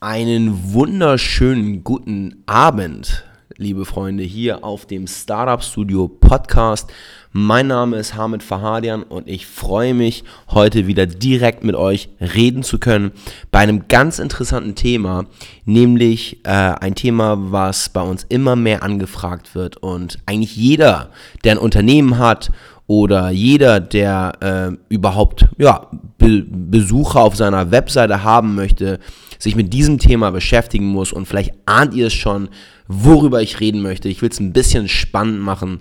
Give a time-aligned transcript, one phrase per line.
[0.00, 3.24] Einen wunderschönen guten Abend,
[3.56, 6.92] liebe Freunde, hier auf dem Startup Studio Podcast.
[7.32, 12.62] Mein Name ist Hamid Fahadian und ich freue mich, heute wieder direkt mit euch reden
[12.62, 13.12] zu können
[13.50, 15.24] bei einem ganz interessanten Thema,
[15.64, 21.08] nämlich äh, ein Thema, was bei uns immer mehr angefragt wird und eigentlich jeder,
[21.42, 22.50] der ein Unternehmen hat
[22.86, 25.88] oder jeder, der äh, überhaupt ja,
[26.18, 29.00] Be Besucher auf seiner Webseite haben möchte,
[29.38, 32.48] sich mit diesem Thema beschäftigen muss und vielleicht ahnt ihr es schon,
[32.88, 34.08] worüber ich reden möchte.
[34.08, 35.80] Ich will es ein bisschen spannend machen.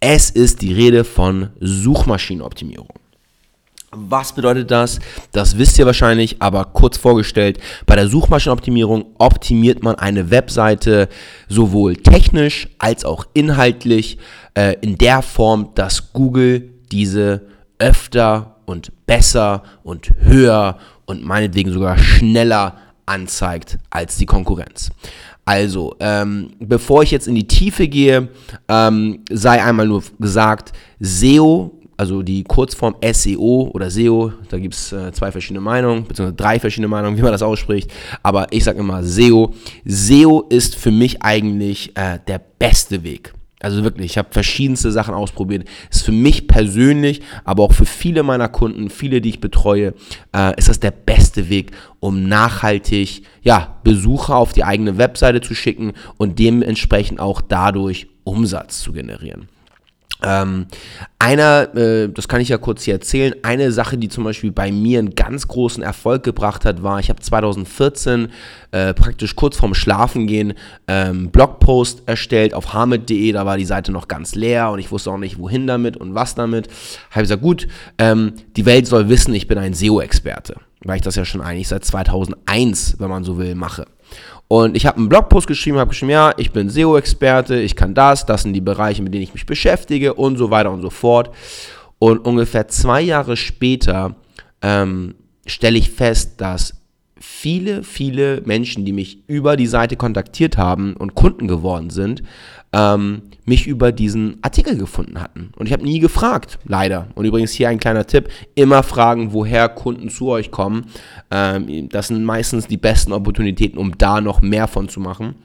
[0.00, 3.05] Es ist die Rede von Suchmaschinenoptimierung.
[3.92, 4.98] Was bedeutet das?
[5.32, 7.58] Das wisst ihr wahrscheinlich, aber kurz vorgestellt.
[7.86, 11.08] Bei der Suchmaschinenoptimierung optimiert man eine Webseite
[11.48, 14.18] sowohl technisch als auch inhaltlich
[14.54, 17.42] äh, in der Form, dass Google diese
[17.78, 24.90] öfter und besser und höher und meinetwegen sogar schneller anzeigt als die Konkurrenz.
[25.44, 28.28] Also, ähm, bevor ich jetzt in die Tiefe gehe,
[28.68, 34.92] ähm, sei einmal nur gesagt, SEO, also die Kurzform SEO oder SEO, da gibt es
[34.92, 37.90] äh, zwei verschiedene Meinungen, beziehungsweise drei verschiedene Meinungen, wie man das ausspricht,
[38.22, 39.54] aber ich sage immer SEO.
[39.84, 43.32] SEO ist für mich eigentlich äh, der beste Weg.
[43.60, 45.66] Also wirklich, ich habe verschiedenste Sachen ausprobiert.
[45.90, 49.94] Ist für mich persönlich, aber auch für viele meiner Kunden, viele, die ich betreue,
[50.34, 55.54] äh, ist das der beste Weg, um nachhaltig ja, Besucher auf die eigene Webseite zu
[55.54, 59.48] schicken und dementsprechend auch dadurch Umsatz zu generieren.
[60.22, 60.66] Ähm,
[61.18, 64.72] einer, äh, das kann ich ja kurz hier erzählen, eine Sache, die zum Beispiel bei
[64.72, 68.28] mir einen ganz großen Erfolg gebracht hat, war, ich habe 2014
[68.70, 70.54] äh, praktisch kurz vorm Schlafengehen
[70.88, 75.10] ähm, Blogpost erstellt auf hamid.de, da war die Seite noch ganz leer und ich wusste
[75.10, 76.68] auch nicht, wohin damit und was damit.
[77.10, 81.16] Habe gesagt, gut, ähm, die Welt soll wissen, ich bin ein SEO-Experte, weil ich das
[81.16, 83.86] ja schon eigentlich seit 2001, wenn man so will, mache.
[84.48, 88.26] Und ich habe einen Blogpost geschrieben, habe geschrieben, ja, ich bin SEO-Experte, ich kann das,
[88.26, 91.30] das sind die Bereiche, mit denen ich mich beschäftige und so weiter und so fort.
[91.98, 94.14] Und ungefähr zwei Jahre später
[94.62, 95.14] ähm,
[95.46, 96.74] stelle ich fest, dass
[97.18, 102.22] viele, viele Menschen, die mich über die Seite kontaktiert haben und Kunden geworden sind,
[102.72, 105.50] ähm, mich über diesen Artikel gefunden hatten.
[105.56, 107.08] Und ich habe nie gefragt, leider.
[107.14, 110.86] Und übrigens hier ein kleiner Tipp, immer fragen, woher Kunden zu euch kommen.
[111.30, 115.36] Ähm, das sind meistens die besten Opportunitäten, um da noch mehr von zu machen.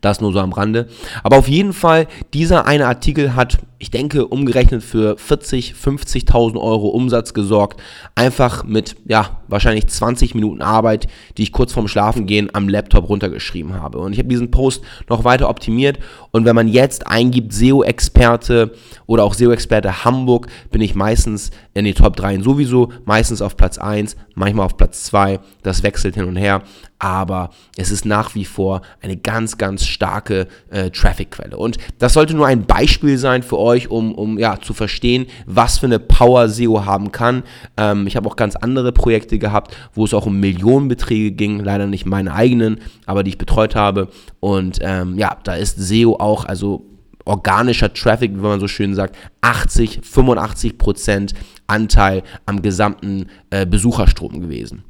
[0.00, 0.88] Das nur so am Rande.
[1.22, 6.88] Aber auf jeden Fall, dieser eine Artikel hat, ich denke, umgerechnet für 40, 50.000 Euro
[6.88, 7.80] Umsatz gesorgt.
[8.14, 13.74] Einfach mit, ja, wahrscheinlich 20 Minuten Arbeit, die ich kurz vorm Schlafengehen am Laptop runtergeschrieben
[13.74, 13.98] habe.
[13.98, 15.98] Und ich habe diesen Post noch weiter optimiert.
[16.30, 18.72] Und wenn man jetzt eingibt, SEO-Experte
[19.06, 23.78] oder auch SEO-Experte Hamburg, bin ich meistens in die Top 3 sowieso, meistens auf Platz
[23.78, 25.40] 1, manchmal auf Platz 2.
[25.62, 26.62] Das wechselt hin und her
[27.04, 31.56] aber es ist nach wie vor eine ganz, ganz starke äh, Traffic-Quelle.
[31.56, 35.78] Und das sollte nur ein Beispiel sein für euch, um, um ja, zu verstehen, was
[35.78, 37.42] für eine Power SEO haben kann.
[37.76, 41.86] Ähm, ich habe auch ganz andere Projekte gehabt, wo es auch um Millionenbeträge ging, leider
[41.86, 44.08] nicht meine eigenen, aber die ich betreut habe.
[44.40, 46.84] Und ähm, ja, da ist SEO auch, also
[47.24, 51.34] organischer Traffic, wie man so schön sagt, 80, 85 Prozent
[51.66, 54.84] Anteil am gesamten äh, Besucherstrom gewesen.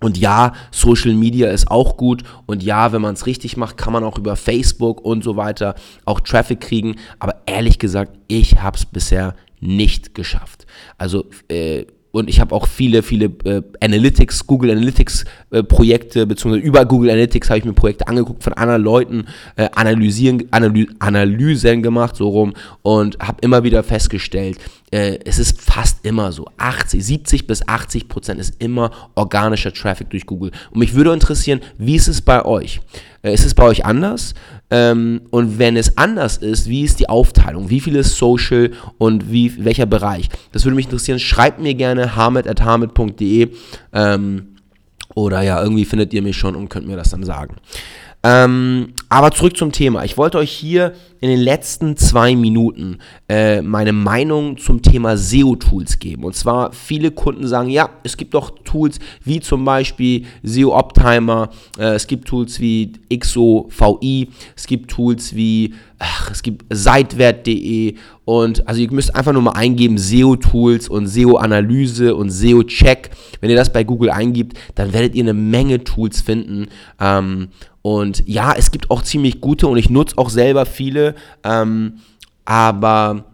[0.00, 2.22] Und ja, Social Media ist auch gut.
[2.46, 5.74] Und ja, wenn man es richtig macht, kann man auch über Facebook und so weiter
[6.04, 6.96] auch Traffic kriegen.
[7.18, 10.66] Aber ehrlich gesagt, ich habe es bisher nicht geschafft.
[10.98, 16.64] Also äh, und ich habe auch viele, viele äh, Analytics, Google Analytics äh, Projekte, beziehungsweise
[16.64, 19.26] über Google Analytics habe ich mir Projekte angeguckt von anderen Leuten,
[19.56, 24.58] äh, analysieren, Analy Analysen gemacht, so rum, und habe immer wieder festgestellt,
[24.90, 30.10] äh, es ist fast immer so, 80, 70 bis 80 Prozent ist immer organischer Traffic
[30.10, 30.50] durch Google.
[30.70, 32.80] Und mich würde interessieren, wie ist es bei euch?
[33.22, 34.34] Äh, ist es bei euch anders?
[34.70, 37.70] Ähm, und wenn es anders ist, wie ist die Aufteilung?
[37.70, 40.28] Wie viel ist Social und wie, welcher Bereich?
[40.52, 41.18] Das würde mich interessieren.
[41.18, 43.48] Schreibt mir gerne harmet.harmet.de
[43.92, 44.48] ähm,
[45.14, 47.56] oder ja, irgendwie findet ihr mich schon und könnt mir das dann sagen.
[48.22, 50.04] Ähm, aber zurück zum Thema.
[50.04, 52.98] Ich wollte euch hier in den letzten zwei Minuten
[53.28, 56.24] äh, meine Meinung zum Thema SEO-Tools geben.
[56.24, 61.50] Und zwar, viele Kunden sagen, ja, es gibt doch Tools wie zum Beispiel SEO Optimer,
[61.78, 67.94] äh, es gibt Tools wie XOVI, es gibt Tools wie, ach, es gibt Seitwert.de
[68.24, 73.10] und also ihr müsst einfach nur mal eingeben SEO-Tools und SEO-Analyse und SEO-Check.
[73.40, 76.68] Wenn ihr das bei Google eingibt, dann werdet ihr eine Menge Tools finden.
[77.00, 77.48] Ähm,
[77.80, 81.07] und ja, es gibt auch ziemlich gute und ich nutze auch selber viele,
[81.44, 82.00] ähm,
[82.44, 83.24] aber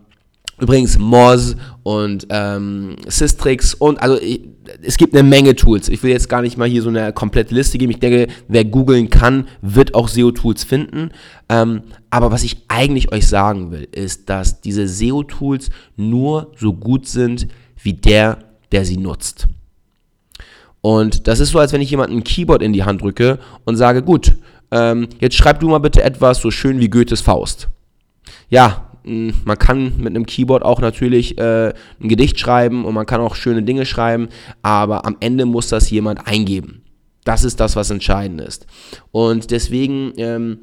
[0.60, 4.40] Übrigens Moz und ähm, Systrix und also ich,
[4.82, 5.88] es gibt eine Menge Tools.
[5.88, 7.90] Ich will jetzt gar nicht mal hier so eine komplette Liste geben.
[7.90, 11.10] Ich denke, wer googeln kann, wird auch SEO-Tools finden.
[11.48, 17.08] Ähm, aber was ich eigentlich euch sagen will, ist, dass diese SEO-Tools nur so gut
[17.08, 17.48] sind
[17.82, 18.38] wie der,
[18.70, 19.48] der sie nutzt.
[20.80, 23.76] Und das ist so, als wenn ich jemanden ein Keyboard in die Hand drücke und
[23.76, 24.36] sage, gut,
[24.74, 27.68] ähm, jetzt schreib du mal bitte etwas so schön wie Goethes Faust.
[28.48, 33.20] Ja, man kann mit einem Keyboard auch natürlich äh, ein Gedicht schreiben und man kann
[33.20, 34.28] auch schöne Dinge schreiben,
[34.62, 36.82] aber am Ende muss das jemand eingeben.
[37.24, 38.66] Das ist das, was entscheidend ist.
[39.12, 40.58] Und deswegen ähm,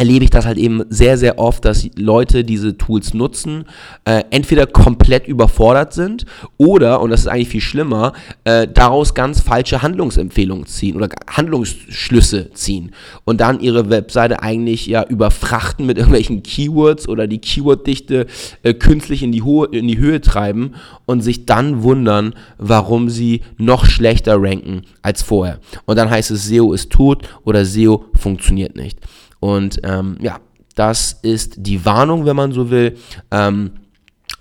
[0.00, 3.66] erlebe ich das halt eben sehr, sehr oft, dass Leute diese Tools nutzen,
[4.06, 6.24] äh, entweder komplett überfordert sind
[6.56, 8.14] oder, und das ist eigentlich viel schlimmer,
[8.44, 12.92] äh, daraus ganz falsche Handlungsempfehlungen ziehen oder Handlungsschlüsse ziehen
[13.26, 18.26] und dann ihre Webseite eigentlich ja überfrachten mit irgendwelchen Keywords oder die Keyworddichte
[18.62, 23.42] äh, künstlich in die, Ho in die Höhe treiben und sich dann wundern, warum sie
[23.58, 25.58] noch schlechter ranken als vorher.
[25.84, 28.98] Und dann heißt es, SEO ist tot oder SEO funktioniert nicht.
[29.40, 30.38] Und ähm, ja,
[30.74, 32.96] das ist die Warnung, wenn man so will.
[33.30, 33.72] Ähm,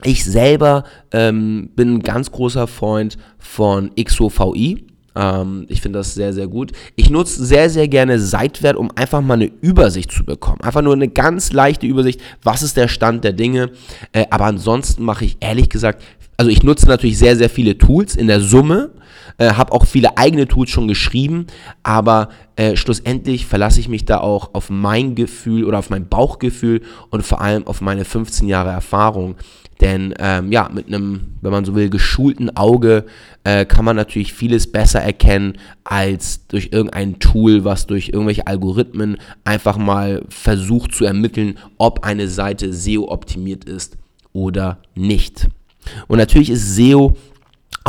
[0.04, 4.86] ich selber ähm, bin ein ganz großer Freund von XOVI.
[5.16, 6.72] Ähm, ich finde das sehr, sehr gut.
[6.96, 10.62] Ich nutze sehr, sehr gerne Seitwert, um einfach mal eine Übersicht zu bekommen.
[10.62, 13.72] Einfach nur eine ganz leichte Übersicht, was ist der Stand der Dinge.
[14.14, 16.02] Äh, aber ansonsten mache ich ehrlich gesagt,
[16.40, 18.92] also ich nutze natürlich sehr, sehr viele Tools in der Summe
[19.40, 21.48] äh, habe auch viele eigene Tools schon geschrieben,
[21.82, 26.82] aber äh, schlussendlich verlasse ich mich da auch auf mein Gefühl oder auf mein Bauchgefühl
[27.10, 29.36] und vor allem auf meine 15 Jahre Erfahrung.
[29.80, 33.06] Denn ähm, ja, mit einem, wenn man so will, geschulten Auge
[33.46, 35.54] äh, kann man natürlich vieles besser erkennen
[35.86, 42.28] als durch irgendein Tool, was durch irgendwelche Algorithmen einfach mal versucht zu ermitteln, ob eine
[42.28, 43.98] Seite SEO optimiert ist
[44.34, 45.48] oder nicht.
[46.08, 47.16] Und natürlich ist SEO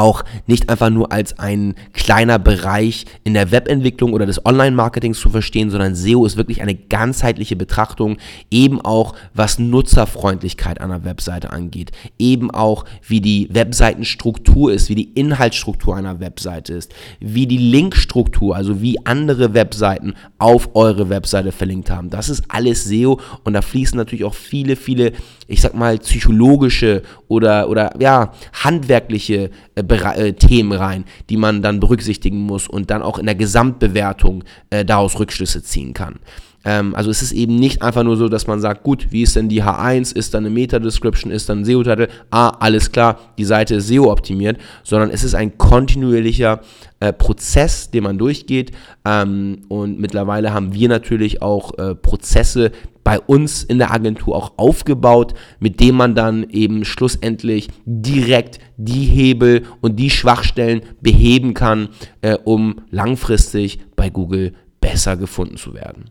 [0.01, 5.29] auch nicht einfach nur als ein kleiner Bereich in der Webentwicklung oder des Online-Marketings zu
[5.29, 8.17] verstehen, sondern SEO ist wirklich eine ganzheitliche Betrachtung,
[8.51, 15.13] eben auch was Nutzerfreundlichkeit einer Webseite angeht, eben auch wie die Webseitenstruktur ist, wie die
[15.13, 21.91] Inhaltsstruktur einer Webseite ist, wie die Linkstruktur, also wie andere Webseiten auf eure Webseite verlinkt
[21.91, 22.09] haben.
[22.09, 25.13] Das ist alles SEO und da fließen natürlich auch viele, viele,
[25.47, 28.33] ich sag mal, psychologische oder, oder ja,
[28.65, 33.35] handwerkliche äh, äh, Themen rein, die man dann berücksichtigen muss und dann auch in der
[33.35, 36.19] Gesamtbewertung äh, daraus Rückschlüsse ziehen kann.
[36.65, 39.37] Ähm, also es ist eben nicht einfach nur so, dass man sagt, gut, wie ist
[39.37, 43.45] denn die H1, ist dann eine Meta-Description, ist dann ein SEO-Titel, ah, alles klar, die
[43.45, 46.61] Seite ist SEO-optimiert, sondern es ist ein kontinuierlicher
[47.01, 48.73] äh, Prozess, den man durchgeht.
[49.05, 52.73] Ähm, und mittlerweile haben wir natürlich auch äh, Prozesse
[53.03, 59.05] bei uns in der Agentur auch aufgebaut, mit dem man dann eben schlussendlich direkt die
[59.05, 61.89] Hebel und die Schwachstellen beheben kann,
[62.21, 64.53] äh, um langfristig bei Google
[64.83, 66.11] besser gefunden zu werden.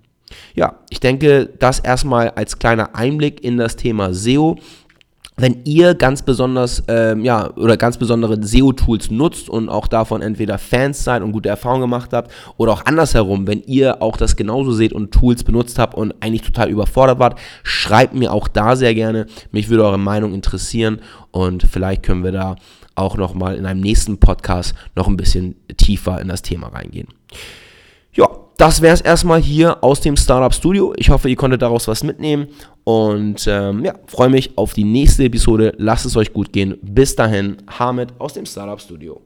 [0.55, 4.57] Ja, ich denke, das erstmal als kleiner Einblick in das Thema SEO.
[5.39, 10.57] Wenn ihr ganz besonders, ähm, ja, oder ganz besondere SEO-Tools nutzt und auch davon entweder
[10.57, 14.73] Fans seid und gute Erfahrungen gemacht habt, oder auch andersherum, wenn ihr auch das genauso
[14.73, 18.93] seht und Tools benutzt habt und eigentlich total überfordert wart, schreibt mir auch da sehr
[18.93, 19.27] gerne.
[19.51, 20.99] Mich würde eure Meinung interessieren
[21.31, 22.57] und vielleicht können wir da
[22.95, 27.07] auch nochmal in einem nächsten Podcast noch ein bisschen tiefer in das Thema reingehen.
[28.11, 28.27] Ja,
[28.59, 30.93] das wäre es erstmal hier aus dem Startup Studio.
[30.97, 32.49] Ich hoffe, ihr konntet daraus was mitnehmen
[32.83, 35.73] und ähm, ja, freue mich auf die nächste Episode.
[35.77, 36.77] Lasst es euch gut gehen.
[36.81, 39.21] Bis dahin, Hamid aus dem Startup Studio.